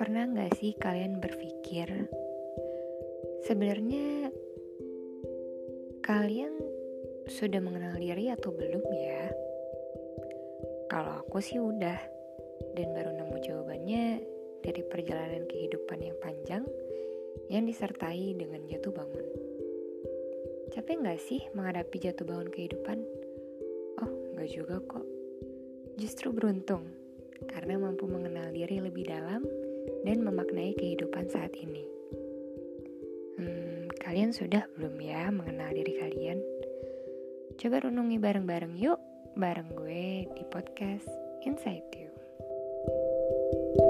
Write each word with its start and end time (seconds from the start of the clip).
Pernah 0.00 0.32
nggak 0.32 0.56
sih 0.56 0.72
kalian 0.80 1.20
berpikir 1.20 2.08
sebenarnya 3.44 4.32
kalian 6.00 6.56
sudah 7.28 7.60
mengenal 7.60 8.00
diri 8.00 8.32
atau 8.32 8.48
belum 8.48 8.80
ya? 8.96 9.28
Kalau 10.88 11.20
aku 11.20 11.44
sih 11.44 11.60
udah 11.60 12.00
dan 12.80 12.96
baru 12.96 13.12
nemu 13.12 13.44
jawabannya 13.44 14.04
dari 14.64 14.80
perjalanan 14.88 15.44
kehidupan 15.44 16.00
yang 16.00 16.16
panjang 16.24 16.64
yang 17.52 17.68
disertai 17.68 18.32
dengan 18.40 18.64
jatuh 18.72 18.96
bangun. 18.96 19.26
Capek 20.72 20.96
nggak 20.96 21.20
sih 21.20 21.44
menghadapi 21.52 22.00
jatuh 22.00 22.24
bangun 22.24 22.48
kehidupan? 22.48 23.04
Oh, 24.00 24.12
nggak 24.32 24.48
juga 24.48 24.80
kok. 24.80 25.04
Justru 26.00 26.32
beruntung 26.32 26.88
karena 27.52 27.76
mampu 27.76 28.08
mengenal 28.08 28.48
diri 28.48 28.80
lebih 28.80 29.04
dalam 29.04 29.44
dan 30.04 30.24
memaknai 30.24 30.76
kehidupan 30.76 31.28
saat 31.28 31.52
ini. 31.56 31.84
Hmm, 33.40 33.88
kalian 34.00 34.32
sudah 34.32 34.64
belum 34.76 34.96
ya 35.00 35.28
mengenal 35.32 35.70
diri 35.72 35.96
kalian? 36.00 36.38
Coba 37.60 37.84
renungi 37.84 38.16
bareng-bareng 38.16 38.74
yuk, 38.80 39.00
bareng 39.36 39.72
gue 39.76 40.28
di 40.32 40.44
podcast 40.48 41.08
Inside 41.44 41.88
You. 41.92 42.08
thank 42.80 43.80
you 43.80 43.89